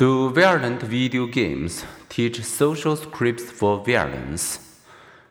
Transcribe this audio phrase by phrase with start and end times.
[0.00, 4.58] Do violent video games teach social scripts for violence?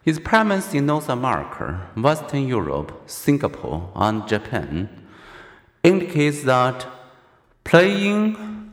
[0.05, 4.87] Its premise in North America, Western Europe, Singapore, and Japan
[5.81, 6.85] indicates that
[7.63, 8.71] playing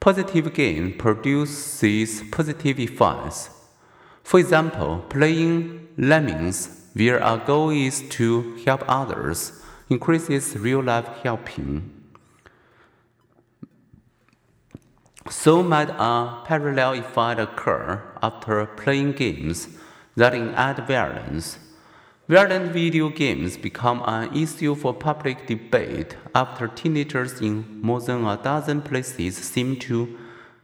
[0.00, 3.48] positive games produces positive effects.
[4.24, 11.95] For example, playing Lemmings, where our goal is to help others, increases real life helping.
[15.28, 19.68] So might a parallel effect occur after playing games
[20.14, 21.58] that in enact violence.
[22.28, 28.36] Violent video games become an issue for public debate after teenagers in more than a
[28.36, 30.16] dozen places seem to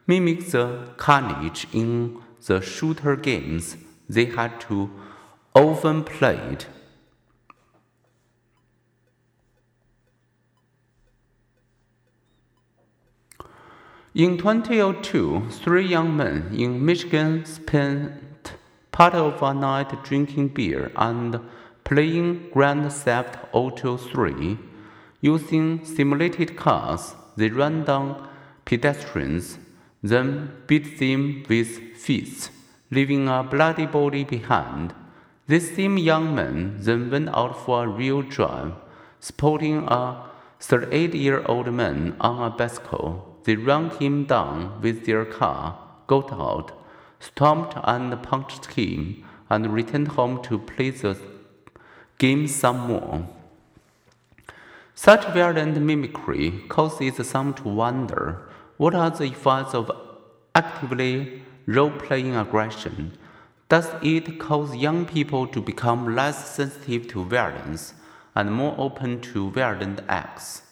[0.06, 3.76] mimic the carnage in the shooter games
[4.08, 4.90] they had to
[5.54, 6.66] often played.
[14.14, 18.52] In 2002, three young men in Michigan spent
[18.90, 21.40] part of a night drinking beer and
[21.82, 24.58] playing Grand Theft Auto 3.
[25.22, 28.28] Using simulated cars, they ran down
[28.66, 29.56] pedestrians,
[30.02, 32.50] then beat them with fists,
[32.90, 34.92] leaving a bloody body behind.
[35.46, 38.74] These same young men then went out for a real drive,
[39.20, 45.24] sporting a 38 year old man on a bicycle they ran him down with their
[45.24, 46.72] car, got out,
[47.18, 51.16] stomped and punched him, and returned home to play the
[52.18, 53.26] game some more.
[54.94, 59.90] Such violent mimicry causes some to wonder what are the effects of
[60.54, 63.18] actively role playing aggression?
[63.68, 67.94] Does it cause young people to become less sensitive to violence
[68.34, 70.62] and more open to violent acts?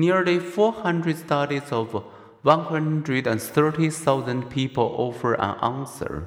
[0.00, 1.92] Nearly 400 studies of
[2.40, 6.26] 130,000 people offer an answer,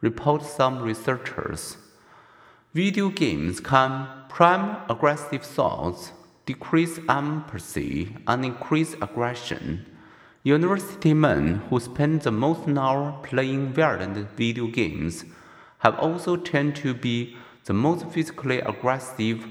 [0.00, 1.76] report some researchers.
[2.72, 6.12] Video games can prime aggressive thoughts,
[6.46, 9.84] decrease empathy, and increase aggression.
[10.42, 15.26] University men who spend the most hour playing violent video games
[15.80, 17.36] have also tend to be
[17.66, 19.44] the most physically aggressive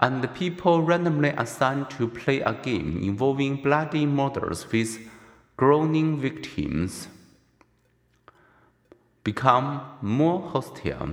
[0.00, 4.98] and people randomly assigned to play a game involving bloody murders with
[5.56, 7.08] groaning victims
[9.22, 11.10] become more hostile.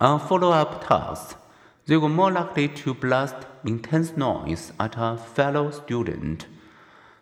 [0.00, 1.36] On follow up tasks,
[1.86, 6.46] they were more likely to blast intense noise at a fellow student.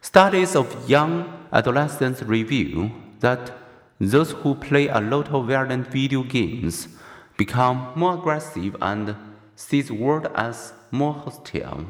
[0.00, 2.90] Studies of young adolescents reveal
[3.20, 3.52] that
[4.00, 6.88] those who play a lot of violent video games
[7.36, 9.14] become more aggressive and
[9.68, 11.86] sees world as more hostile.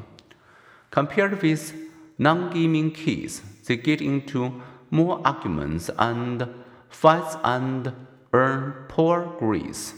[0.90, 1.74] Compared with
[2.18, 4.60] non gaming kids, they get into
[4.90, 6.46] more arguments and
[6.88, 7.92] fights and
[8.32, 9.94] earn poor grades.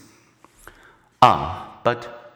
[1.20, 2.32] Ah, but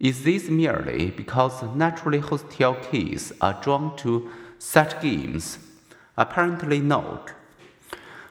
[0.00, 5.58] is this merely because naturally hostile kids are drawn to such games?
[6.16, 7.30] Apparently not.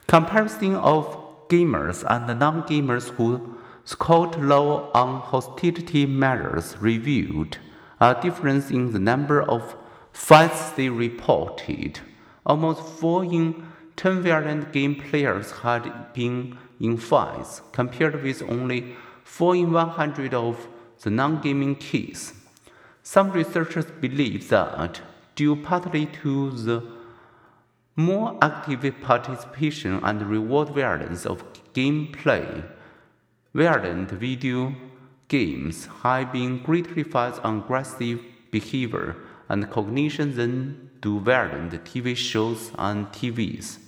[0.07, 1.05] Comparison of
[1.47, 3.57] gamers and non gamers who
[3.91, 7.57] scored Law on hostility measures revealed
[7.99, 9.75] a difference in the number of
[10.13, 11.99] fights they reported.
[12.45, 19.57] Almost 4 in 10 violent game players had been in fights, compared with only 4
[19.57, 20.69] in 100 of
[21.03, 22.33] the non gaming kids.
[23.03, 25.01] Some researchers believe that,
[25.35, 26.81] due partly to the
[27.97, 32.63] more active participation and reward violence of gameplay,
[33.53, 34.73] Violent video
[35.27, 39.17] games have been greatly focused on aggressive behavior
[39.49, 43.79] and cognition than do violent TV shows and TVs.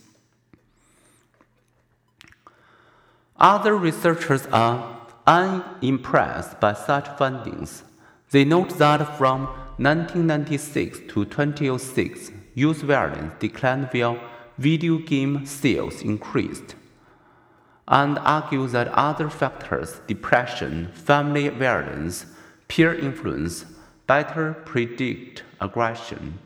[3.37, 7.83] Other researchers are unimpressed by such findings.
[8.31, 9.45] They note that from
[9.77, 14.19] 1996 to 2006, youth violence declined while
[14.57, 16.75] video game sales increased
[17.87, 22.25] and argue that other factors, depression, family violence,
[22.67, 23.65] peer influence,
[24.07, 26.39] better predict aggression.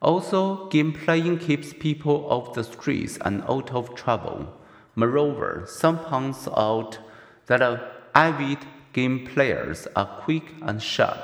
[0.00, 4.52] Also, game playing keeps people off the streets and out of trouble.
[4.94, 6.98] Moreover, some points out
[7.46, 7.78] that uh,
[8.14, 8.58] avid
[8.92, 11.18] game players are quick and sharp.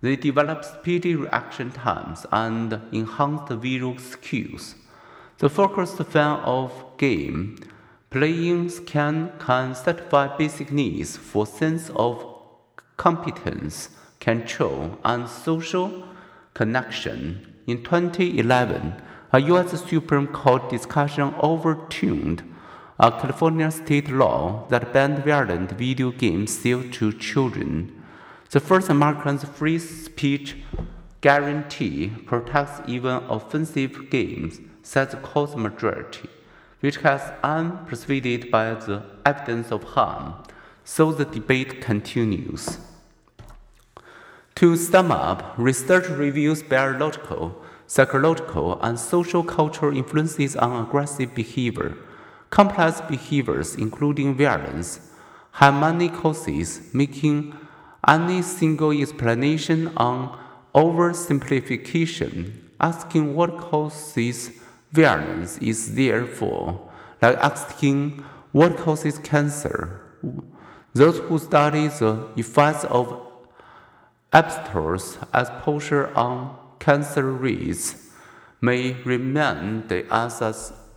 [0.00, 4.74] They develop speedy reaction times and enhanced visual skills.
[5.38, 7.58] The focused fan of game
[8.14, 12.24] Playing can, can satisfy basic needs for sense of
[12.96, 13.88] competence,
[14.20, 16.04] control, and social
[16.54, 17.56] connection.
[17.66, 18.94] in 2011,
[19.32, 19.82] a U.S.
[19.82, 22.44] Supreme Court discussion overturned
[23.00, 28.00] a California state law that banned violent video games sold to children.
[28.50, 30.58] The First Amendment's free speech
[31.20, 36.28] guarantee protects even offensive games, says the court's majority,
[36.84, 40.34] which has unpersuaded by the evidence of harm.
[40.84, 42.76] So the debate continues.
[44.56, 51.96] To sum up, research reviews biological, psychological, and social cultural influences on aggressive behavior.
[52.50, 55.00] Complex behaviors, including violence,
[55.52, 57.56] have many causes, making
[58.06, 60.38] any single explanation on
[60.74, 62.52] oversimplification.
[62.78, 64.50] Asking what causes
[64.94, 66.80] violence is therefore
[67.20, 70.00] like asking what causes cancer.
[70.92, 73.20] Those who study the effects of
[74.32, 78.10] asbestos exposure on cancer rates
[78.60, 80.54] may remain the answer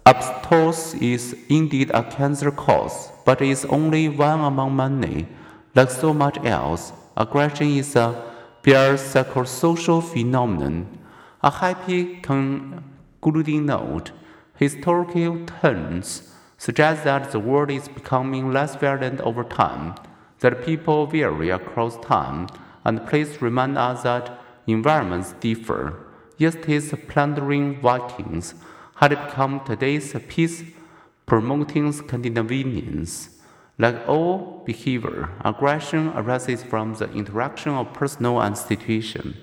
[0.07, 5.27] Asbestos is indeed a cancer cause, but is only one among many.
[5.75, 8.15] Like so much else, aggression is a
[8.63, 10.87] biopsychosocial phenomenon.
[11.43, 12.21] A happy
[13.27, 14.11] concluding note.
[14.55, 19.93] Historical trends suggest that the world is becoming less violent over time,
[20.39, 22.47] that people vary across time,
[22.85, 25.93] and place remind us that environments differ.
[26.37, 28.55] Yesterday's plundering Vikings
[28.95, 30.63] had become today's peace
[31.25, 33.29] promoting Scandinavians.
[33.77, 39.35] Like all behavior, aggression arises from the interaction of personal and situation.